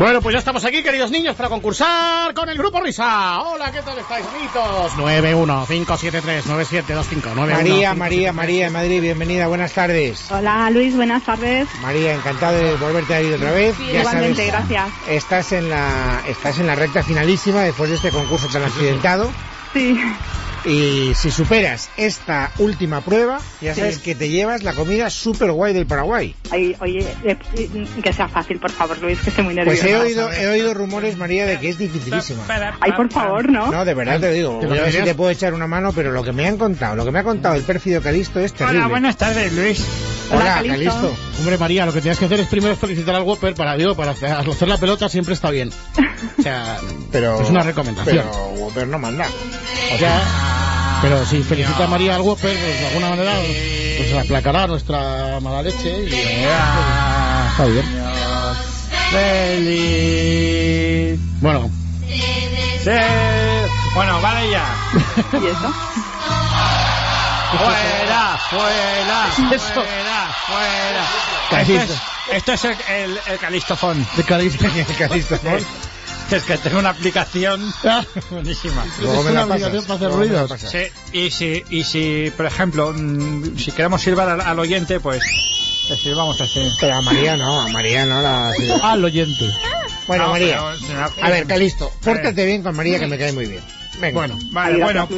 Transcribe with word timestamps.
Bueno, 0.00 0.20
pues 0.22 0.32
ya 0.32 0.38
estamos 0.38 0.64
aquí, 0.64 0.82
queridos 0.82 1.10
niños, 1.10 1.36
para 1.36 1.50
concursar 1.50 2.32
con 2.32 2.48
el 2.48 2.56
Grupo 2.56 2.80
Risa. 2.80 3.42
Hola, 3.42 3.70
¿qué 3.70 3.82
tal 3.82 3.98
estáis, 3.98 4.24
bonitos? 4.32 4.92
915739725. 4.92 7.34
María, 7.34 7.92
María, 7.92 8.32
María 8.32 8.64
de 8.64 8.70
Madrid, 8.70 9.02
bienvenida, 9.02 9.46
buenas 9.46 9.74
tardes. 9.74 10.30
Hola 10.30 10.70
Luis, 10.70 10.96
buenas 10.96 11.22
tardes. 11.22 11.68
María, 11.82 12.14
encantado 12.14 12.56
de 12.56 12.76
volverte 12.76 13.12
a 13.12 13.20
ir 13.20 13.34
otra 13.34 13.52
vez. 13.52 13.76
Sí, 13.76 13.90
igualmente, 13.90 14.46
gracias. 14.46 14.88
Estás 15.06 15.52
en, 15.52 15.68
la, 15.68 16.22
estás 16.26 16.58
en 16.58 16.66
la 16.66 16.76
recta 16.76 17.02
finalísima 17.02 17.60
después 17.60 17.90
de 17.90 17.96
este 17.96 18.10
concurso 18.10 18.48
tan 18.48 18.64
accidentado. 18.64 19.30
Sí. 19.74 20.00
Y 20.64 21.12
si 21.14 21.30
superas 21.30 21.88
esta 21.96 22.50
última 22.58 23.00
prueba, 23.00 23.40
ya 23.60 23.74
sabes 23.74 23.96
Sí. 23.96 24.00
que 24.02 24.14
te 24.14 24.28
llevas 24.28 24.62
la 24.62 24.74
comida 24.74 25.08
super 25.08 25.50
guay 25.52 25.72
del 25.72 25.86
Paraguay. 25.86 26.34
Ay, 26.50 26.76
oye, 26.80 27.00
eh, 27.24 27.36
eh, 27.56 27.86
que 28.02 28.12
sea 28.12 28.28
fácil, 28.28 28.58
por 28.58 28.70
favor, 28.70 28.98
Luis, 28.98 29.18
que 29.20 29.30
estoy 29.30 29.44
muy 29.44 29.54
nerviosa. 29.54 29.80
Pues 29.82 29.90
he 29.92 29.96
oído, 29.96 30.30
he 30.32 30.48
oído 30.48 30.74
rumores, 30.74 31.16
María, 31.16 31.46
de 31.46 31.58
que 31.58 31.70
es 31.70 31.78
dificilísima. 31.78 32.42
Ay, 32.80 32.92
por 32.92 33.10
favor, 33.10 33.50
¿no? 33.50 33.70
No, 33.70 33.84
de 33.84 33.94
verdad 33.94 34.20
te 34.20 34.32
digo. 34.32 34.58
¿Te 34.60 34.66
Voy 34.66 34.78
a 34.78 34.82
ver 34.82 34.90
si 34.90 34.96
imaginas? 34.98 35.08
te 35.08 35.14
puedo 35.14 35.30
echar 35.30 35.54
una 35.54 35.66
mano, 35.66 35.92
pero 35.92 36.12
lo 36.12 36.22
que 36.22 36.32
me 36.32 36.46
han 36.46 36.58
contado, 36.58 36.94
lo 36.96 37.04
que 37.04 37.10
me 37.10 37.20
ha 37.20 37.24
contado 37.24 37.54
el 37.54 37.62
pérfido 37.62 38.02
Calisto 38.02 38.38
es 38.40 38.52
terrible. 38.52 38.80
Hola, 38.80 38.88
buenas 38.88 39.16
tardes, 39.16 39.52
Luis. 39.54 39.82
Hola, 40.30 40.40
Hola, 40.42 40.54
Calisto. 40.56 40.74
Calisto. 40.92 41.16
Hombre, 41.40 41.58
María, 41.58 41.86
lo 41.86 41.92
que 41.92 42.00
tienes 42.02 42.18
que 42.18 42.26
hacer 42.26 42.38
es 42.40 42.46
primero 42.48 42.76
felicitar 42.76 43.14
al 43.14 43.22
Whopper 43.22 43.54
para, 43.54 43.74
digo, 43.76 43.94
para 43.96 44.10
hacer, 44.12 44.30
hacer 44.30 44.68
la 44.68 44.76
pelota 44.78 45.08
siempre 45.08 45.32
está 45.34 45.50
bien. 45.50 45.70
O 46.38 46.42
sea, 46.42 46.76
Pero, 47.12 47.40
es 47.40 47.48
una 47.50 47.62
recomendación. 47.62 48.24
Pero 48.30 48.48
Whopper 48.58 48.86
no 48.86 48.98
manda. 48.98 49.26
O 49.94 49.98
sea, 49.98 50.20
pero 51.02 51.24
si 51.26 51.42
felicita 51.42 51.84
a 51.84 51.88
María 51.88 52.14
al 52.16 52.22
Whopper, 52.22 52.56
pues 52.56 52.80
de 52.80 52.86
alguna 52.88 53.10
manera 53.10 53.32
pues 53.98 54.12
aplacará 54.14 54.66
nuestra 54.66 55.40
mala 55.40 55.62
leche 55.62 56.04
y 56.04 56.14
está 56.14 57.64
bien. 57.66 57.84
Feliz. 59.90 61.18
Bueno, 61.40 61.70
Sí. 62.82 62.90
Bueno, 63.94 64.20
vale 64.22 64.50
ya. 64.50 64.64
¿Y 65.32 65.46
eso? 65.46 65.72
Fuera, 67.58 68.38
fuera, 68.48 69.26
fuera, 69.74 70.34
fuera. 70.46 71.04
Esto 71.60 71.74
es, 71.74 71.90
esto 72.32 72.52
es 72.52 72.64
el, 72.64 72.76
el, 72.88 73.20
el 73.26 73.38
calistofón. 73.38 74.06
de 74.16 74.24
Calisto. 74.24 74.64
Es 76.30 76.44
que 76.44 76.56
tengo 76.58 76.78
una 76.78 76.90
aplicación 76.90 77.60
buenísima. 78.30 78.84
Luego 79.00 79.22
me 79.24 79.30
una 79.32 79.40
la 79.40 79.46
pasas. 79.48 79.62
obligación 79.66 79.84
para 79.84 79.94
hacer 79.96 80.10
ruidos. 80.12 80.60
Sí, 80.60 80.78
y 81.12 81.30
si, 81.30 81.64
y 81.70 81.82
si, 81.84 82.32
por 82.36 82.46
ejemplo, 82.46 82.92
mm, 82.96 83.58
si 83.58 83.72
queremos 83.72 84.00
silbar 84.02 84.28
al, 84.28 84.40
al 84.40 84.58
oyente, 84.58 85.00
pues 85.00 85.22
le 85.88 85.96
silbamos 85.96 86.40
así. 86.40 86.60
Pero 86.80 86.96
a 86.96 87.02
María 87.02 87.36
no, 87.36 87.60
a 87.60 87.68
María 87.68 88.06
no 88.06 88.22
la... 88.22 88.52
Al 88.82 89.04
oyente. 89.04 89.50
Bueno, 90.06 90.26
No, 90.26 90.30
María. 90.32 90.62
pero, 90.86 91.06
A 91.26 91.30
ver, 91.30 91.46
Calisto, 91.46 91.92
pórtate 92.02 92.44
bien 92.46 92.62
con 92.62 92.76
María 92.76 92.98
que 93.00 93.06
me 93.08 93.18
cae 93.18 93.32
muy 93.32 93.46
bien. 93.46 93.62
Venga. 94.00 94.14
Bueno, 94.18 94.38
Vale, 94.52 94.82
bueno, 94.82 95.08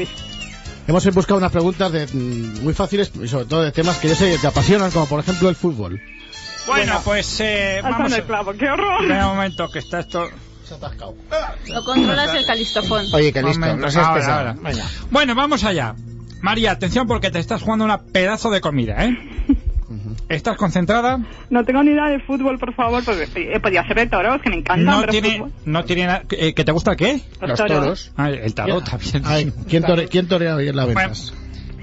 hemos 0.89 1.07
buscado 1.15 1.39
unas 1.39 1.53
preguntas 1.53 1.93
de, 1.93 2.07
mm, 2.07 2.63
muy 2.65 2.73
fáciles 2.75 3.11
y 3.23 3.29
sobre 3.29 3.45
todo 3.45 3.63
de 3.63 3.73
temas 3.73 3.99
que 3.99 4.09
yo 4.09 4.15
sé 4.15 4.31
que 4.33 4.39
te 4.39 4.47
apasionan, 4.47 4.91
como 4.91 5.07
por 5.07 5.21
ejemplo 5.21 5.49
el 5.51 5.57
fútbol. 5.57 6.01
bueno, 6.67 7.01
pues 7.05 7.39
eh, 7.41 7.81
vamos 7.83 8.13
el 8.13 8.25
clavo, 8.25 8.55
qué 8.55 8.69
horror. 8.71 9.03
Espera 9.03 9.29
un 9.29 9.37
momento, 9.37 9.69
que 9.71 9.79
está 9.81 10.01
esto... 10.01 10.29
Se 10.65 10.75
ha 10.75 10.77
atascado. 10.77 11.15
Lo 11.69 11.85
controlas 11.85 12.35
el 12.35 12.47
calistofón. 12.47 13.05
Oye, 13.13 13.33
Calisto, 13.33 13.61
Momento, 13.61 13.85
no 13.87 13.91
seas 13.91 14.07
ahora, 14.07 14.21
pesado. 14.21 14.39
ahora. 14.39 14.55
Venga. 14.63 14.85
Bueno, 15.11 15.35
vamos 15.35 15.65
allá. 15.65 15.95
María, 16.41 16.73
atención 16.73 17.07
porque 17.07 17.31
te 17.31 17.39
estás 17.39 17.63
jugando 17.63 17.85
una 17.85 17.99
pedazo 17.99 18.51
de 18.51 18.61
comida, 18.61 19.05
¿eh? 19.05 19.17
¿Estás 20.29 20.57
concentrada? 20.57 21.19
No 21.51 21.65
tengo 21.65 21.83
ni 21.83 21.91
idea 21.91 22.07
de 22.07 22.19
fútbol, 22.21 22.59
por 22.59 22.75
favor, 22.75 23.05
porque 23.05 23.29
eh, 23.35 23.61
podía 23.61 23.87
ser 23.87 23.97
de 23.97 24.07
toros, 24.07 24.41
que 24.43 24.49
me 24.51 24.57
encantan, 24.57 24.85
No 24.87 25.01
pero 25.01 25.13
tiene, 25.13 25.33
fútbol. 25.39 25.53
no 25.67 25.85
tiene 25.85 26.07
nada... 26.07 26.23
eh, 26.31 26.55
¿Que 26.55 26.65
te 26.65 26.73
gusta 26.73 26.97
qué? 26.97 27.21
Los, 27.41 27.51
Los 27.51 27.59
toros. 27.59 27.79
toros. 27.79 28.13
Ah, 28.17 28.31
el 28.31 28.55
tarot 28.55 28.83
también. 28.89 29.23
Ay, 29.27 29.53
¿quién, 29.69 29.83
tore- 29.85 30.09
¿Quién 30.09 30.29
torea 30.29 30.57
hoy 30.57 30.69
en 30.69 30.77
la 30.77 30.85
Bueno, 30.85 30.99
ventas? 31.01 31.35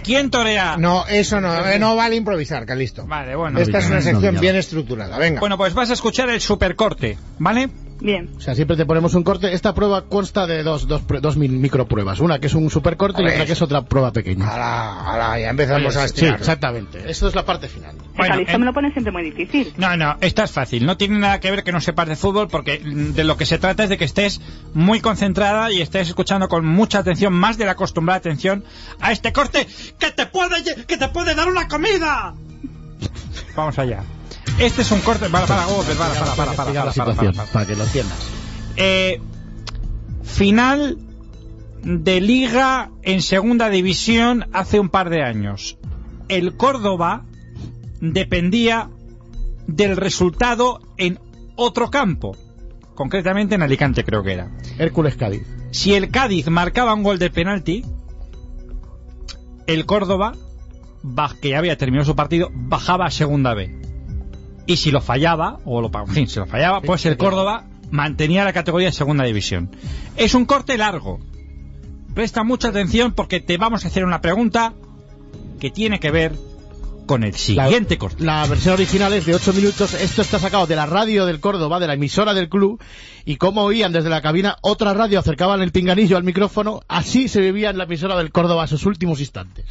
¿Quién 0.04 0.32
torea? 0.32 0.78
No, 0.78 1.06
eso 1.08 1.40
no, 1.40 1.54
eh, 1.68 1.78
no 1.78 1.96
vale 1.96 2.16
improvisar, 2.16 2.66
Calisto. 2.66 3.06
Vale, 3.06 3.36
bueno. 3.36 3.60
Esta 3.60 3.78
es 3.78 3.86
una 3.88 3.98
no, 3.98 4.02
sección 4.02 4.36
no. 4.36 4.42
bien 4.42 4.56
estructurada, 4.56 5.18
venga. 5.20 5.40
Bueno, 5.40 5.58
pues 5.58 5.74
vas 5.76 5.92
a 5.92 5.94
escuchar 5.94 6.30
el 6.30 6.42
supercorte, 6.42 7.18
¿vale? 7.38 7.70
Bien. 8.02 8.30
O 8.38 8.40
sea, 8.40 8.56
siempre 8.56 8.78
te 8.78 8.86
ponemos 8.86 9.14
un 9.14 9.24
corte. 9.24 9.54
Esta 9.54 9.74
prueba 9.74 10.04
consta 10.06 10.48
de 10.48 10.64
dos, 10.64 10.88
dos, 10.88 11.02
dos 11.22 11.36
mi- 11.36 11.50
micropruebas. 11.50 12.20
Una 12.22 12.40
que 12.40 12.48
es 12.48 12.54
un 12.54 12.70
super 12.70 12.96
corte 12.96 13.22
y 13.22 13.26
otra 13.26 13.46
que 13.46 13.52
es 13.52 13.62
otra 13.62 13.82
prueba 13.84 14.14
pequeña. 14.14 14.48
Ahora, 14.48 15.00
ahora, 15.02 15.40
ya 15.40 15.50
empezamos 15.50 15.96
a 15.98 16.00
Sí, 16.02 16.06
estirar. 16.06 16.40
exactamente. 16.40 17.10
Esto 17.12 17.28
es 17.28 17.36
la 17.36 17.44
parte 17.46 17.68
final. 17.68 17.96
Bueno, 18.16 18.36
en- 18.48 18.60
me 18.60 18.66
lo 18.66 18.74
pone 18.74 18.92
siempre 18.94 19.12
muy 19.12 19.24
difícil. 19.24 19.74
No, 19.78 19.98
no, 19.98 20.16
esta 20.22 20.46
es 20.46 20.52
fácil. 20.52 20.86
No 20.86 20.96
tiene 20.98 21.20
nada 21.20 21.40
que 21.42 21.52
ver 21.52 21.64
que 21.64 21.72
no 21.74 21.82
sepas 21.82 22.08
de 22.08 22.16
fútbol 22.16 22.48
porque 22.48 22.78
de 22.80 23.24
lo 23.26 23.36
que 23.36 23.46
se 23.46 23.58
trata 23.58 23.84
es 23.84 23.90
de 23.90 23.98
que 23.98 24.06
estés 24.06 24.40
muy 24.74 25.02
concentrada 25.02 25.72
y 25.72 25.82
estés 25.82 26.08
escuchando 26.08 26.48
con 26.48 26.66
mucha 26.66 27.00
atención, 27.00 27.34
más 27.34 27.58
de 27.58 27.66
la 27.66 27.72
acostumbrada 27.74 28.18
atención, 28.20 28.64
a 29.02 29.12
este 29.12 29.34
corte 29.34 29.68
que 30.00 30.12
te 30.12 30.26
puede, 30.26 30.64
que 30.86 30.98
te 30.98 31.08
puede 31.10 31.36
dar 31.36 31.48
una 31.50 31.68
comida. 31.68 32.34
Vamos 33.56 33.78
allá. 33.78 34.04
Este 34.60 34.82
es 34.82 34.92
un 34.92 35.00
corte... 35.00 35.30
Para, 35.30 35.48
para, 35.48 35.66
Gómez, 35.66 35.96
para, 35.96 36.14
para, 36.14 36.36
para, 36.36 36.52
para, 36.54 36.74
para, 36.74 36.92
para, 36.92 37.16
para, 37.16 37.32
para. 37.32 37.46
para 37.46 37.66
que 37.66 37.76
lo 37.76 37.84
entiendas. 37.86 38.18
Eh, 38.76 39.22
final 40.24 40.98
de 41.84 42.22
liga 42.22 42.92
en 43.04 43.22
segunda 43.22 43.70
división 43.70 44.48
hace 44.52 44.80
un 44.80 44.90
par 44.90 45.10
de 45.10 45.24
años. 45.24 45.78
El 46.28 46.58
Córdoba 46.58 47.26
dependía 48.02 48.90
del 49.68 49.96
resultado 49.96 50.82
en 50.98 51.20
otro 51.56 51.90
campo, 51.90 52.36
concretamente 52.96 53.56
en 53.56 53.62
Alicante 53.62 54.04
creo 54.04 54.24
que 54.24 54.34
era. 54.34 54.52
Hércules 54.78 55.16
Cádiz. 55.16 55.44
Si 55.72 55.94
el 55.94 56.10
Cádiz 56.10 56.48
marcaba 56.48 56.94
un 56.94 57.04
gol 57.04 57.20
de 57.20 57.30
penalti, 57.30 57.86
el 59.68 59.86
Córdoba, 59.86 60.34
que 61.42 61.50
ya 61.50 61.60
había 61.60 61.78
terminado 61.78 62.06
su 62.06 62.16
partido, 62.16 62.50
bajaba 62.54 63.06
a 63.06 63.12
segunda 63.12 63.54
B. 63.54 63.79
Y 64.70 64.78
si 64.78 64.92
lo 64.92 65.02
fallaba, 65.02 65.58
o 65.66 65.82
lo, 65.82 65.90
en 65.92 66.08
fin, 66.10 66.28
si 66.28 66.38
lo 66.38 66.46
fallaba, 66.46 66.80
pues 66.82 67.04
el 67.08 67.18
Córdoba 67.18 67.66
mantenía 67.90 68.44
la 68.44 68.54
categoría 68.54 68.90
de 68.90 68.92
segunda 68.92 69.24
división. 69.24 69.76
Es 70.16 70.36
un 70.36 70.46
corte 70.46 70.78
largo. 70.78 71.20
Presta 72.14 72.44
mucha 72.44 72.68
atención 72.68 73.14
porque 73.14 73.40
te 73.40 73.58
vamos 73.58 73.84
a 73.84 73.88
hacer 73.88 74.06
una 74.06 74.22
pregunta 74.22 74.76
que 75.60 75.72
tiene 75.72 76.00
que 76.00 76.12
ver 76.12 76.34
con 77.08 77.24
el 77.24 77.34
siguiente 77.34 77.98
corte. 77.98 78.24
La 78.24 78.46
versión 78.46 78.76
original 78.76 79.12
es 79.14 79.26
de 79.26 79.34
8 79.34 79.54
minutos. 79.54 79.96
Esto 79.96 80.22
está 80.22 80.38
sacado 80.38 80.68
de 80.68 80.76
la 80.76 80.86
radio 80.86 81.26
del 81.26 81.40
Córdoba, 81.40 81.80
de 81.80 81.88
la 81.88 81.96
emisora 81.96 82.36
del 82.36 82.48
club. 82.48 82.80
Y 83.26 83.38
como 83.38 83.64
oían 83.64 83.92
desde 83.92 84.12
la 84.12 84.22
cabina, 84.22 84.58
otra 84.62 84.94
radio 84.94 85.18
acercaban 85.18 85.64
el 85.64 85.72
pinganillo 85.72 86.16
al 86.16 86.24
micrófono. 86.24 86.82
Así 86.88 87.28
se 87.28 87.42
vivía 87.42 87.72
en 87.72 87.80
la 87.80 87.86
emisora 87.86 88.16
del 88.18 88.32
Córdoba 88.32 88.66
a 88.66 88.68
sus 88.68 88.86
últimos 88.86 89.20
instantes. 89.20 89.66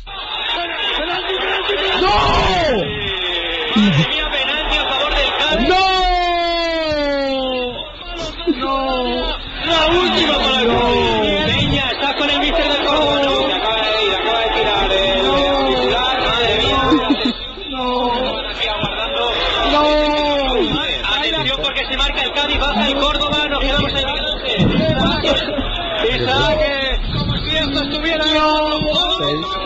La 9.66 9.86
última 9.86 10.38
para 10.38 10.60
el. 10.60 10.68
Peña, 11.46 11.90
estás 11.90 12.14
con 12.16 12.28
el 12.28 12.38
mister 12.40 12.68
del 12.68 12.84
Córdoba, 12.84 13.20
¿no? 13.22 13.46
Se 13.46 13.52
acaba 13.54 13.80
de 13.80 14.04
ir, 14.04 14.14
acaba 14.14 14.40
de 14.40 14.48
tirar 14.58 14.92
el 14.92 15.74
titular, 15.74 16.20
madre 16.20 16.58
mía. 16.58 16.82
No. 17.70 17.86
No. 19.72 19.82
Atención 21.16 21.58
porque 21.62 21.82
se 21.86 21.96
marca 21.96 22.22
el 22.22 22.32
Cádiz, 22.32 22.58
baja 22.58 22.86
el 22.88 22.94
Córdoba, 22.96 23.48
nos 23.48 23.60
quedamos 23.60 23.90
en 23.90 23.96
el 23.96 24.04
esto 27.58 27.82
estuviera 27.82 28.24
juego, 28.24 28.68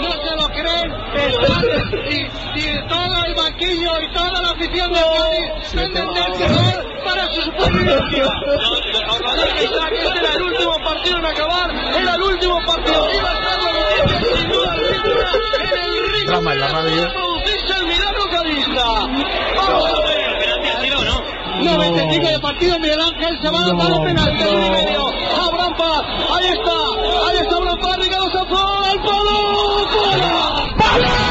no 0.01 0.13
se 0.13 0.37
lo 0.37 0.47
creen, 0.49 0.93
están, 1.15 1.65
y, 2.11 2.15
y 2.59 2.89
todo 2.89 3.25
el 3.27 3.35
banquillo 3.35 3.91
y 4.01 4.13
toda 4.15 4.41
la 4.43 4.51
afición 4.51 4.93
del 4.93 5.03
Cádiz 5.03 5.75
venden 5.75 6.07
del 6.15 6.33
terror 6.39 7.05
para 7.05 7.27
su 7.33 7.43
supervivencia. 7.43 8.25
Este 9.57 10.19
era 10.19 10.35
el 10.35 10.43
último 10.43 10.73
partido 10.85 11.19
en 11.19 11.27
acabar, 11.27 11.71
era 11.71 12.15
el 12.15 12.23
último 12.23 12.59
partido, 12.67 13.09
iba 13.15 13.31
a 13.31 13.37
ser 13.37 13.59
la 13.63 13.73
noticia, 13.73 14.37
sin 14.37 14.49
duda 14.49 14.75
en 14.75 15.95
el 15.95 16.13
ring 16.13 16.27
Drama 16.27 16.53
en 16.53 16.61
la 16.61 16.69
radio. 16.69 17.13
producirse 17.13 17.79
el 17.79 17.87
milagro 17.87 18.25
cadista. 18.31 18.85
Vamos 19.57 19.85
a 19.91 20.01
ver. 20.07 20.39
¿Penalti 20.39 20.69
ha 20.69 20.81
sido 20.81 20.99
o 20.99 21.05
no? 21.05 21.42
95 21.61 22.29
de 22.29 22.39
partido, 22.41 22.79
Miguel 22.79 23.01
Ángel 23.01 23.39
se 23.43 23.51
va 23.51 23.61
a 23.61 23.73
dar 23.73 23.93
el 23.93 24.03
penalti 24.03 24.43
en 24.43 24.55
un 24.57 24.65
y 24.65 24.71
medio. 24.71 25.07
Abraham 25.07 25.77
Paz, 25.77 26.03
ahí 26.35 26.47
está, 26.47 26.73
ahí 27.29 27.37
está 27.41 27.57
Abraham 27.57 27.79
Paz, 27.81 27.97
Ricardo 27.99 28.31
Zafón, 28.33 28.85
al 28.85 29.03
palo, 29.03 29.89
fuera. 29.89 31.22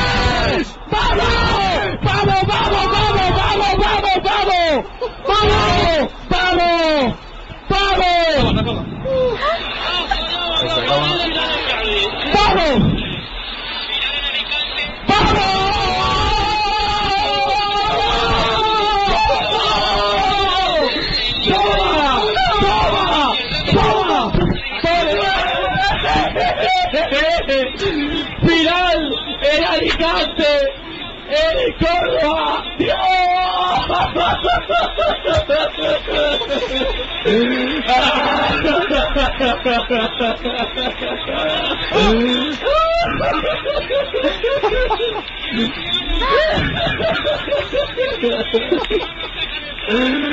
¡El 30.02 31.76
Córdoba! 31.78 32.64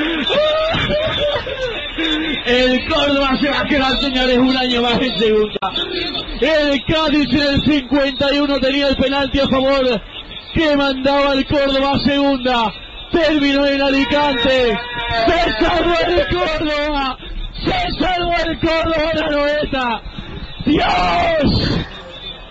El 2.49 2.87
Córdoba 2.89 3.37
se 3.39 3.47
va 3.47 3.59
a 3.59 3.65
quedar, 3.65 3.91
señores, 4.01 4.37
un 4.37 4.57
año 4.57 4.81
más 4.81 4.99
en 4.99 5.19
segunda. 5.19 5.59
El 6.41 6.83
Cádiz 6.85 7.31
en 7.31 7.41
el 7.41 7.61
51 7.63 8.59
tenía 8.59 8.87
el 8.87 8.95
penalti 8.95 9.39
a 9.39 9.47
favor 9.47 10.01
que 10.55 10.75
mandaba 10.75 11.33
el 11.33 11.45
Córdoba 11.45 11.91
a 11.93 11.99
segunda. 11.99 12.73
Terminó 13.11 13.65
en 13.67 13.81
Alicante. 13.81 14.77
Se 15.27 15.63
salvó 15.63 15.93
el 16.07 16.27
Córdoba. 16.27 17.17
Se 17.63 18.03
salvó 18.03 18.33
el 18.43 18.59
Córdoba 18.59 19.11
la 19.13 19.29
noeta. 19.29 20.01
¡Dios! 20.65 21.85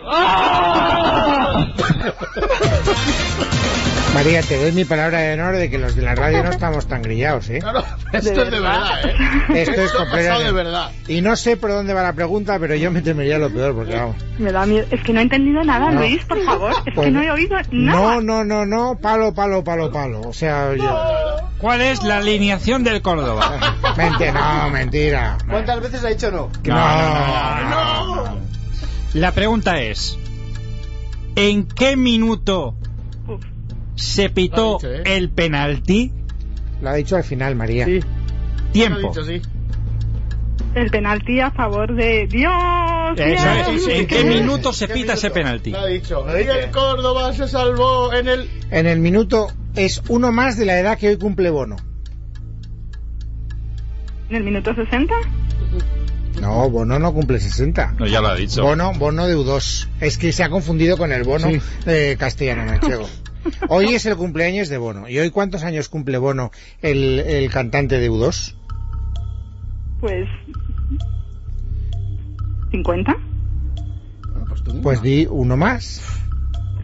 ¡Ah! 0.06 1.67
María, 4.14 4.42
te 4.42 4.60
doy 4.60 4.72
mi 4.72 4.84
palabra 4.84 5.20
de 5.20 5.34
honor 5.34 5.56
de 5.56 5.70
que 5.70 5.78
los 5.78 5.94
de 5.94 6.02
la 6.02 6.14
radio 6.14 6.42
no 6.42 6.50
estamos 6.50 6.86
tan 6.88 7.02
grillados, 7.02 7.48
¿eh? 7.50 7.58
Claro, 7.60 7.84
esto 8.12 8.30
es 8.30 8.36
de 8.36 8.44
verdad, 8.60 9.04
¿eh? 9.04 9.14
Esto 9.54 9.82
es 9.82 9.92
completamente- 9.92 10.44
de 10.46 10.52
verdad. 10.52 10.90
Y 11.06 11.20
no 11.20 11.36
sé 11.36 11.56
por 11.56 11.70
dónde 11.70 11.92
va 11.94 12.02
la 12.02 12.14
pregunta, 12.14 12.58
pero 12.58 12.74
yo 12.74 12.90
me 12.90 13.02
temería 13.02 13.38
lo 13.38 13.50
peor, 13.52 13.74
porque 13.74 13.94
vamos. 13.94 14.16
Me 14.38 14.50
da 14.50 14.64
miedo. 14.66 14.86
Es 14.90 15.02
que 15.04 15.12
no 15.12 15.20
he 15.20 15.24
entendido 15.24 15.62
nada, 15.62 15.90
No. 15.90 16.00
Luis, 16.00 16.24
por 16.24 16.42
favor. 16.42 16.72
Es 16.86 16.94
Pues 16.94 17.04
que 17.06 17.10
no 17.12 17.22
he 17.22 17.30
oído 17.30 17.56
nada. 17.70 17.70
No, 17.70 18.20
no, 18.22 18.44
no, 18.44 18.64
no, 18.66 18.98
palo, 19.00 19.34
palo, 19.34 19.62
palo, 19.62 19.92
palo. 19.92 20.22
O 20.22 20.32
sea, 20.32 20.74
yo... 20.74 21.36
¿Cuál 21.58 21.82
es 21.82 22.02
la 22.02 22.16
alineación 22.18 22.82
del 22.84 23.02
Córdoba? 23.02 23.76
Mente, 23.96 24.32
no, 24.32 24.70
mentira. 24.70 25.36
¿Cuántas 25.48 25.80
veces 25.80 26.04
ha 26.04 26.08
dicho 26.08 26.30
no? 26.30 26.50
No, 26.64 26.74
no, 27.68 28.06
no. 28.24 28.38
La 29.14 29.32
pregunta 29.32 29.80
es: 29.80 30.16
¿en 31.38 31.66
qué 31.66 31.96
minuto 31.96 32.74
Uf. 33.26 33.44
se 33.94 34.28
pitó 34.28 34.78
dicho, 34.78 34.92
¿eh? 34.92 35.02
el 35.16 35.30
penalti? 35.30 36.12
Lo 36.82 36.90
ha 36.90 36.94
dicho 36.94 37.16
al 37.16 37.24
final, 37.24 37.54
María. 37.54 37.86
Sí, 37.86 38.00
Tiempo. 38.72 39.08
dicho, 39.08 39.24
sí. 39.24 39.40
El 40.74 40.90
penalti 40.90 41.40
a 41.40 41.50
favor 41.50 41.94
de 41.94 42.26
Dios. 42.26 42.52
Eso 43.16 43.50
es. 43.50 43.68
Dios. 43.70 43.88
¿En 43.88 44.06
qué 44.06 44.16
¿Qué 44.16 44.24
minuto 44.24 44.72
se 44.72 44.86
¿Qué 44.86 44.94
pita 44.94 45.14
ese 45.14 45.30
penalti? 45.30 45.70
Lo 45.70 45.78
ha 45.78 45.86
dicho. 45.86 46.24
Y 46.28 46.42
el 46.42 46.70
Córdoba 46.70 47.32
se 47.32 47.48
salvó 47.48 48.12
en 48.12 48.28
el... 48.28 48.50
En 48.70 48.86
el 48.86 49.00
minuto 49.00 49.48
es 49.74 50.02
uno 50.08 50.30
más 50.30 50.58
de 50.58 50.66
la 50.66 50.78
edad 50.78 50.98
que 50.98 51.08
hoy 51.08 51.16
cumple 51.16 51.50
Bono. 51.50 51.76
¿En 54.28 54.36
el 54.36 54.44
minuto 54.44 54.74
60? 54.74 55.14
No, 56.40 56.70
Bono 56.70 56.98
no 56.98 57.12
cumple 57.12 57.40
60. 57.40 57.94
No, 57.98 58.06
ya 58.06 58.20
lo 58.20 58.28
ha 58.28 58.34
dicho. 58.34 58.62
Bono, 58.62 58.92
Bono 58.94 59.26
de 59.26 59.36
U2. 59.36 59.88
Es 60.00 60.18
que 60.18 60.32
se 60.32 60.44
ha 60.44 60.50
confundido 60.50 60.96
con 60.96 61.12
el 61.12 61.24
Bono 61.24 61.48
Sí. 61.48 61.60
eh, 61.86 62.16
castellano 62.18 62.64
manchego. 62.64 63.08
Hoy 63.68 63.94
es 63.94 64.06
el 64.06 64.16
cumpleaños 64.16 64.68
de 64.68 64.78
Bono. 64.78 65.08
¿Y 65.08 65.18
hoy 65.18 65.30
cuántos 65.30 65.62
años 65.64 65.88
cumple 65.88 66.18
Bono, 66.18 66.50
el, 66.82 67.18
el 67.20 67.50
cantante 67.50 67.98
de 67.98 68.10
U2? 68.10 68.54
Pues. 70.00 70.28
¿50? 72.70 73.16
Pues 74.48 74.62
Pues 74.82 75.02
di 75.02 75.26
uno 75.30 75.56
más. 75.56 76.02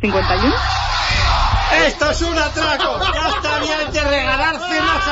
¿51? 0.00 0.52
¡Esto 1.86 2.10
es 2.10 2.22
un 2.22 2.38
atraco! 2.38 3.00
¡Ya 3.12 3.28
está 3.28 3.60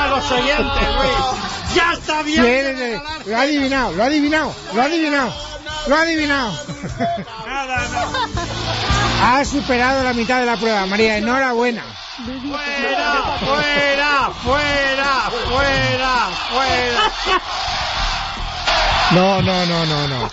a 0.02 0.06
los 0.08 0.30
oyentes, 0.30 0.88
Luis! 0.96 1.74
¡Ya 1.74 1.92
está 1.94 2.22
bien! 2.22 2.42
De 2.42 3.00
Lo 3.26 3.36
ha 3.36 3.40
adivinado, 3.42 3.92
lo 3.92 4.02
ha 4.02 4.06
adivinado, 4.06 4.54
lo 4.74 4.82
ha 4.82 4.84
adivinado, 4.84 5.32
lo 5.86 5.96
ha 5.96 6.00
adivinado. 6.02 6.52
Nada, 7.46 7.88
no. 7.88 9.26
Ha 9.26 9.44
superado 9.44 10.02
la 10.02 10.12
mitad 10.12 10.40
de 10.40 10.46
la 10.46 10.56
prueba, 10.56 10.84
María. 10.86 11.16
Enhorabuena. 11.18 11.82
¡Fuera! 12.16 13.38
¡Fuera! 13.40 14.30
¡Fuera! 14.42 15.30
¡Fuera! 15.48 16.30
¡Fuera! 16.50 17.12
No, 19.12 19.42
no, 19.42 19.66
no, 19.66 19.84
no, 19.86 20.08
no. 20.08 20.30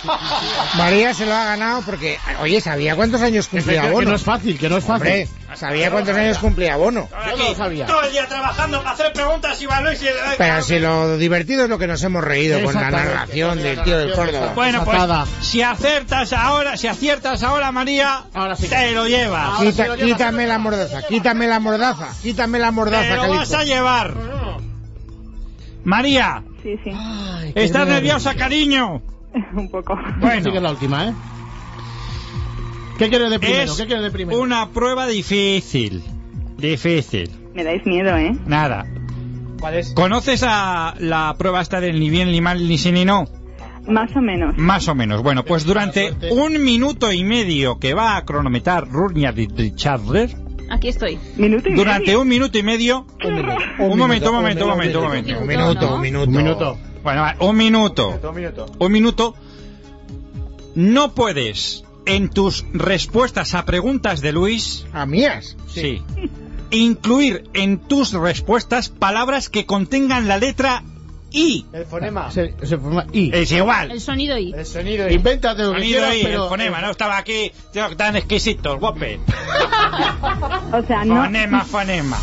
María 0.76 1.14
se 1.14 1.26
lo 1.26 1.36
ha 1.36 1.44
ganado 1.44 1.82
porque, 1.82 2.18
oye, 2.42 2.62
¿sabía 2.62 2.96
cuántos 2.96 3.22
años 3.22 3.48
Que, 3.48 3.58
cumplía 3.58 3.82
que 3.82 3.90
Bono? 3.92 4.12
no 4.12 4.16
es 4.16 4.24
fácil, 4.24 4.58
que 4.58 4.70
no 4.70 4.78
es 4.78 4.86
fácil. 4.86 5.08
Hombre, 5.08 5.30
¿sabía 5.56 5.92
cuántos 5.92 6.16
años 6.16 6.38
cumplía 6.40 6.76
Bono? 6.76 7.10
Yo 7.32 7.38
no 7.38 7.50
lo 7.50 7.56
sabía. 7.56 7.86
Todo 7.86 8.02
el 8.04 8.12
día 8.12 8.28
trabajando 8.28 8.80
para 8.80 8.92
hacer 8.92 9.14
preguntas 9.14 9.62
y 9.62 9.66
Luis 9.84 10.02
y 10.02 10.06
Pero 10.38 10.62
si 10.62 10.80
lo 10.80 11.18
divertido 11.18 11.64
es 11.64 11.70
lo 11.70 11.78
que 11.78 11.88
nos 11.88 12.04
hemos 12.04 12.24
reído 12.24 12.62
con 12.64 12.74
la 12.74 12.92
narración 12.92 13.62
del 13.62 13.82
tío 13.84 13.98
del 13.98 14.14
Córdoba. 14.14 14.52
Bueno, 14.56 14.84
pues 14.86 15.00
si 15.42 15.62
acertas 15.62 16.34
ahora, 16.34 16.78
si 16.78 16.88
aciertas 16.88 17.44
ahora, 17.44 17.72
María, 17.72 18.24
Ahora 18.34 18.56
sí. 18.56 18.68
te 18.68 18.92
lo 18.92 19.08
llevas. 19.08 19.46
Ahora 19.60 19.60
Quita- 19.72 19.84
sí 19.84 19.90
lo 19.90 19.96
llevas. 19.96 20.12
quítame 20.18 20.48
la 20.48 20.58
mordaza, 20.60 21.02
quítame 21.08 21.48
la 21.48 21.60
mordaza, 21.60 22.08
quítame 22.22 22.60
la 22.60 22.68
Te 22.68 22.72
mordaza, 22.72 23.16
lo 23.16 23.30
vas 23.30 23.54
a 23.54 23.64
llevar. 23.64 24.14
María, 25.84 26.44
Sí, 26.62 26.76
sí. 26.84 26.92
¿estás 27.56 27.88
nerviosa, 27.88 28.36
cariño? 28.36 29.02
Un 29.54 29.70
poco. 29.72 29.98
Bueno. 30.20 30.54
Es 30.54 30.62
la 30.62 30.72
última, 30.72 31.08
¿eh? 31.08 31.14
¿Qué 33.00 33.10
quieres 33.10 33.30
de 33.32 33.40
primero? 33.40 33.64
Es 33.64 33.78
¿Qué 33.78 33.86
quieres 33.86 34.04
de 34.04 34.12
primero? 34.12 34.40
una 34.40 34.70
prueba 34.70 35.08
difícil. 35.08 36.04
Difícil. 36.58 37.32
Me 37.54 37.64
dais 37.64 37.86
miedo, 37.86 38.16
¿eh? 38.18 38.38
Nada. 38.46 38.86
¿Cuál 39.60 39.76
es? 39.76 39.94
¿Conoces 39.94 40.44
a 40.46 40.94
la 41.00 41.34
prueba 41.38 41.62
esta 41.62 41.80
del 41.80 42.00
ni 42.00 42.10
bien, 42.10 42.30
ni 42.32 42.42
mal, 42.42 42.68
ni 42.68 42.78
sí, 42.78 42.92
ni 42.92 43.06
no? 43.06 43.26
Más 43.88 44.14
o 44.16 44.22
menos. 44.22 44.58
Más 44.58 44.88
o 44.90 44.96
menos. 44.96 45.24
Bueno, 45.24 45.46
pues 45.46 45.64
durante 45.64 46.14
un 46.32 46.62
minuto 46.62 47.12
y 47.12 47.24
medio 47.24 47.80
que 47.80 47.94
va 47.94 48.18
a 48.18 48.26
cronometrar 48.26 48.88
Rurnia 48.90 49.32
Richardler, 49.32 50.36
Aquí 50.70 50.90
estoy. 50.90 51.18
Minuto 51.38 51.70
y 51.70 51.74
durante 51.74 52.08
medio. 52.08 52.22
un 52.22 52.28
minuto 52.28 52.58
y 52.58 52.64
medio... 52.64 53.08
Un 53.80 53.98
momento, 53.98 54.30
un 54.30 54.36
momento, 54.36 54.66
un 54.66 54.70
momento, 54.72 55.00
un 55.00 55.06
momento. 55.06 55.40
Un 55.40 55.48
minuto, 55.48 55.88
¿no? 55.90 55.96
un 55.96 56.02
minuto. 56.02 56.30
Un 56.30 56.38
minuto. 56.38 56.78
Bueno, 57.02 57.26
un 57.40 57.58
minuto. 57.58 58.20
Dos 58.22 58.36
minutos. 58.36 58.72
Un 58.78 58.92
minuto. 58.92 59.36
No 60.76 61.16
puedes, 61.16 61.84
en 62.10 62.30
tus 62.30 62.66
respuestas 62.74 63.54
a 63.54 63.66
preguntas 63.66 64.22
de 64.22 64.32
Luis, 64.34 64.86
¿A 64.94 65.06
mías? 65.06 65.56
sí, 65.68 66.02
incluir 66.72 67.50
en 67.54 67.80
tus 67.80 68.14
respuestas 68.14 68.90
palabras 68.90 69.50
que 69.50 69.66
contengan 69.66 70.28
la 70.28 70.38
letra 70.38 70.84
I. 71.32 71.66
El 71.72 71.86
fonema. 71.86 72.32
Se, 72.32 72.56
se 72.64 72.78
forma 72.78 73.06
I. 73.14 73.30
Es 73.34 73.52
igual. 73.52 73.92
El 73.92 74.02
sonido 74.02 74.38
I. 74.38 74.52
El 74.52 74.66
sonido. 74.66 75.08
Invéntate 75.10 75.62
lo 75.62 75.74
que 75.74 75.80
Sonido 75.80 76.00
quieras, 76.00 76.16
I, 76.16 76.24
pero... 76.24 76.44
el 76.44 76.50
fonema, 76.50 76.82
no 76.82 76.90
estaba 76.90 77.18
aquí 77.18 77.52
tío, 77.72 77.96
tan 77.96 78.16
exquisitos, 78.16 78.80
guape. 78.80 79.20
O 80.74 80.84
sea, 80.84 81.06
no. 81.06 81.24
Fonema, 81.24 81.66
fonema. 81.66 82.18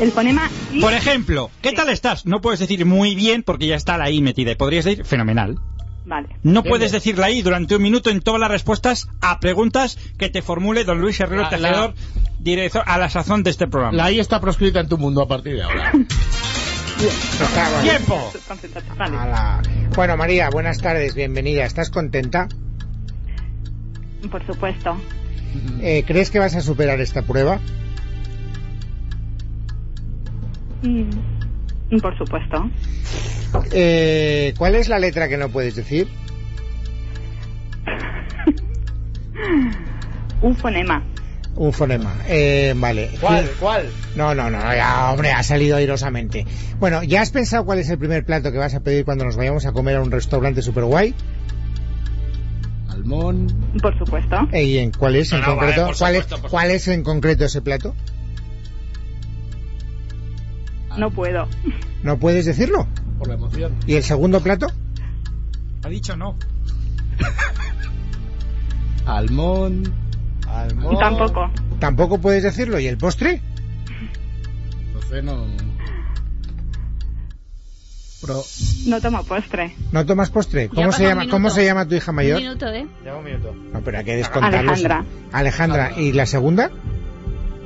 El 0.00 0.12
fonema 0.12 0.50
I. 0.72 0.80
Por 0.80 0.94
ejemplo, 0.94 1.50
¿qué 1.60 1.72
tal 1.72 1.88
estás? 1.90 2.24
No 2.26 2.40
puedes 2.40 2.60
decir 2.60 2.84
muy 2.86 3.14
bien 3.14 3.42
porque 3.42 3.66
ya 3.66 3.76
está 3.76 3.98
la 3.98 4.10
I 4.10 4.22
metida. 4.22 4.52
Y 4.52 4.54
podrías 4.54 4.84
decir 4.84 5.04
fenomenal. 5.04 5.58
Vale. 6.04 6.28
No 6.42 6.62
puedes 6.62 6.90
decir 6.92 7.18
la 7.18 7.30
I 7.30 7.42
durante 7.42 7.76
un 7.76 7.82
minuto 7.82 8.08
en 8.10 8.20
todas 8.20 8.40
las 8.40 8.50
respuestas 8.50 9.08
a 9.20 9.40
preguntas 9.40 9.98
que 10.18 10.30
te 10.30 10.40
formule 10.40 10.84
don 10.84 11.00
Luis 11.00 11.20
Herrero 11.20 11.42
La- 11.42 11.50
Tejedor, 11.50 11.94
director 12.38 12.82
a 12.86 12.96
la 12.98 13.10
sazón 13.10 13.42
de 13.42 13.50
este 13.50 13.66
programa. 13.66 13.96
La 13.96 14.10
I 14.10 14.18
está 14.20 14.40
proscrita 14.40 14.80
en 14.80 14.88
tu 14.88 14.96
mundo 14.96 15.20
a 15.22 15.28
partir 15.28 15.56
de 15.56 15.62
ahora. 15.64 15.92
¡Tiempo! 17.82 18.32
Bueno, 19.94 20.16
María, 20.16 20.48
buenas 20.50 20.78
tardes, 20.78 21.14
bienvenida. 21.14 21.64
¿Estás 21.64 21.90
contenta? 21.90 22.48
Por 24.30 24.44
supuesto. 24.46 24.96
Eh, 25.80 26.04
¿Crees 26.06 26.30
que 26.30 26.38
vas 26.38 26.54
a 26.56 26.60
superar 26.60 27.00
esta 27.00 27.22
prueba? 27.22 27.60
Mm, 30.82 31.98
Por 32.00 32.16
supuesto. 32.18 32.70
Eh, 33.72 34.54
¿Cuál 34.58 34.74
es 34.76 34.88
la 34.88 34.98
letra 34.98 35.28
que 35.28 35.36
no 35.36 35.48
puedes 35.48 35.74
decir? 35.76 36.08
Un 40.42 40.56
fonema. 40.56 41.02
Un 41.56 41.72
fonema. 41.72 42.14
Eh, 42.28 42.72
vale. 42.76 43.10
¿Cuál? 43.20 43.50
¿Cuál? 43.58 43.90
No, 44.14 44.34
no, 44.34 44.48
no, 44.48 44.60
ya, 44.60 45.10
hombre, 45.10 45.32
ha 45.32 45.42
salido 45.42 45.76
airosamente. 45.76 46.46
Bueno, 46.78 47.02
¿ya 47.02 47.20
has 47.20 47.30
pensado 47.30 47.64
cuál 47.64 47.80
es 47.80 47.90
el 47.90 47.98
primer 47.98 48.24
plato 48.24 48.52
que 48.52 48.58
vas 48.58 48.74
a 48.74 48.80
pedir 48.80 49.04
cuando 49.04 49.24
nos 49.24 49.36
vayamos 49.36 49.66
a 49.66 49.72
comer 49.72 49.96
a 49.96 50.02
un 50.02 50.10
restaurante 50.12 50.62
super 50.62 50.84
guay? 50.84 51.14
Almón... 52.90 53.48
Por 53.82 53.96
supuesto. 53.98 54.36
¿Y 54.52 54.78
en 54.78 54.92
cuál 54.92 55.16
es 55.16 55.32
en 55.32 55.40
No, 55.40 55.46
concreto? 55.46 55.82
vale, 55.86 55.96
¿Cuál, 55.98 56.14
supuesto, 56.14 56.34
es, 56.36 56.40
por 56.42 56.50
¿Cuál 56.50 56.70
es 56.70 56.88
en 56.88 57.02
concreto 57.02 57.44
ese 57.44 57.60
plato? 57.60 57.94
No 60.98 61.10
puedo. 61.10 61.48
¿No 62.02 62.18
puedes 62.18 62.44
decirlo? 62.44 62.86
Por 63.18 63.28
la 63.28 63.34
emoción. 63.34 63.76
¿Y 63.86 63.94
el 63.94 64.02
segundo 64.02 64.40
plato? 64.40 64.66
Ha 65.84 65.88
dicho 65.88 66.16
no. 66.16 66.36
Almón... 69.06 69.84
Almón. 70.46 70.98
Tampoco. 70.98 71.50
Tampoco 71.78 72.18
puedes 72.20 72.42
decirlo. 72.42 72.78
¿Y 72.80 72.86
el 72.86 72.98
postre? 72.98 73.40
Entonces 74.86 75.24
no... 75.24 75.46
Pro... 78.20 78.42
No 78.86 79.00
tomo 79.00 79.22
postre. 79.22 79.76
¿No 79.92 80.04
tomas 80.04 80.30
postre? 80.30 80.68
¿Cómo, 80.68 80.90
se 80.90 81.02
un 81.04 81.08
llama, 81.08 81.20
minuto. 81.20 81.36
¿Cómo 81.36 81.50
se 81.50 81.64
llama 81.64 81.86
tu 81.86 81.94
hija 81.94 82.10
Un 82.10 82.16
mayor? 82.16 82.40
minuto, 82.40 82.66
¿eh? 82.68 82.86
No, 83.72 83.80
pero 83.84 83.98
hay 83.98 84.04
que 84.04 84.16
descontarlo. 84.16 84.72
Alejandra. 84.72 85.04
Alejandra. 85.32 85.92
¿Y 85.96 86.12
la 86.12 86.26
segunda? 86.26 86.70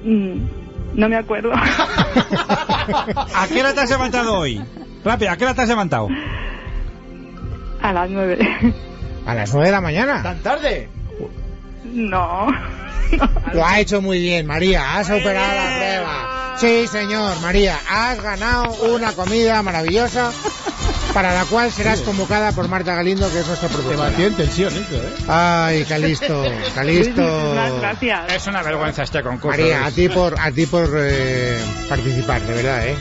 Mm, 0.05 0.62
no 0.95 1.09
me 1.09 1.17
acuerdo. 1.17 1.53
¿A 1.55 3.47
qué 3.49 3.61
hora 3.61 3.75
te 3.75 3.81
has 3.81 3.91
levantado 3.91 4.39
hoy? 4.39 4.63
Rápido, 5.05 5.31
¿a 5.31 5.37
qué 5.37 5.45
hora 5.45 5.55
te 5.55 5.63
has 5.63 5.69
levantado? 5.69 6.09
A 7.81 7.93
las 7.93 8.11
nueve. 8.11 8.75
A 9.27 9.35
las 9.35 9.53
nueve 9.53 9.67
de 9.67 9.73
la 9.73 9.81
mañana. 9.81 10.23
¿Tan 10.23 10.41
tarde? 10.41 10.89
No. 11.85 12.49
Lo 13.53 13.67
ha 13.67 13.81
hecho 13.81 14.01
muy 14.01 14.21
bien, 14.21 14.47
María. 14.47 14.97
Has 14.97 15.09
superado 15.09 15.55
la 15.55 15.77
prueba. 15.77 16.55
Sí, 16.57 16.87
señor, 16.87 17.41
María. 17.41 17.77
Has 17.89 18.23
ganado 18.23 18.73
una 18.95 19.13
comida 19.13 19.63
maravillosa 19.63 20.33
para 21.13 21.35
la 21.35 21.45
cual 21.45 21.71
serás 21.73 22.01
convocada 22.01 22.53
por 22.53 22.69
Marta 22.69 22.95
Galindo, 22.95 23.31
que 23.31 23.41
es 23.41 23.47
nuestra 23.47 23.69
Te 23.69 23.75
productora. 23.75 24.11
batió 24.11 24.27
en 24.27 24.35
tensión 24.35 24.73
eso, 24.73 24.95
¿eh? 24.95 25.15
Ay, 25.29 25.85
Calisto, 25.85 26.45
Calisto. 26.75 27.23
Muchas 27.23 27.73
gracias. 27.81 28.33
Es 28.35 28.47
una 28.47 28.63
vergüenza 28.63 29.03
este 29.03 29.23
concurso. 29.23 29.49
María, 29.61 29.85
a 29.87 29.91
ti 29.91 30.09
por, 30.09 30.39
a 30.41 30.51
ti 30.51 30.67
por 30.67 30.89
eh, 30.97 31.61
participar, 31.89 32.41
de 32.43 32.55
verdad, 32.55 32.87
¿eh? 32.87 32.97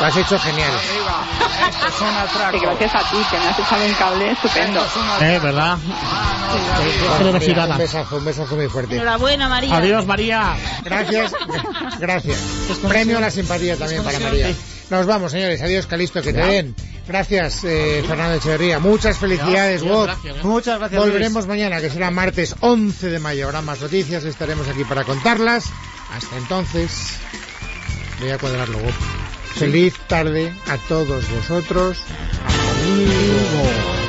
Lo 0.00 0.06
has 0.06 0.16
hecho 0.16 0.38
genial. 0.38 0.70
Esto 0.70 1.88
es 1.88 2.00
un 2.00 2.06
Y 2.08 2.16
atraco. 2.16 2.60
gracias 2.78 2.94
a 2.94 3.10
ti, 3.10 3.16
que 3.30 3.38
me 3.38 3.46
has 3.48 3.58
echado 3.58 3.84
un 3.84 3.94
cable 3.94 4.30
estupendo. 4.30 4.80
Eh, 5.20 5.40
¿verdad? 5.42 5.76
María, 5.78 7.18
Generosidad. 7.18 7.70
Un 7.70 7.78
besazo, 7.78 8.16
un 8.16 8.24
besazo 8.24 8.56
muy 8.56 8.68
fuerte. 8.68 8.94
Enhorabuena, 8.96 9.48
María. 9.48 9.76
Adiós, 9.76 10.06
María. 10.06 10.54
Gracias, 10.84 11.32
gracias. 11.98 12.38
Premio 12.88 13.18
a 13.18 13.20
la 13.20 13.30
simpatía 13.30 13.76
también 13.76 14.04
para 14.04 14.20
María. 14.20 14.48
Nos 14.90 15.06
vamos, 15.06 15.32
señores. 15.32 15.60
Adiós, 15.62 15.86
Calisto, 15.86 16.22
que 16.22 16.32
te 16.32 16.40
den. 16.40 16.74
Gracias, 17.06 17.64
eh, 17.64 18.02
Fernando 18.06 18.36
Echeverría. 18.36 18.78
Muchas 18.78 19.18
felicidades, 19.18 19.82
Adiós, 19.82 19.94
Bob. 19.96 20.04
gracias. 20.06 20.44
Muchas 20.44 20.78
gracias. 20.78 21.00
Volveremos 21.00 21.46
mañana, 21.46 21.80
que 21.80 21.90
será 21.90 22.10
martes 22.10 22.54
11 22.60 23.08
de 23.10 23.18
mayo. 23.18 23.46
Habrá 23.46 23.60
más 23.60 23.80
noticias, 23.80 24.24
estaremos 24.24 24.68
aquí 24.68 24.84
para 24.84 25.04
contarlas. 25.04 25.64
Hasta 26.14 26.36
entonces, 26.36 27.16
voy 28.20 28.30
a 28.30 28.38
cuadrarlo, 28.38 28.78
Bob. 28.78 28.92
Feliz 29.54 29.94
tarde 30.06 30.52
a 30.68 30.78
todos 30.78 31.28
vosotros. 31.30 31.98
Amigo. 32.84 34.01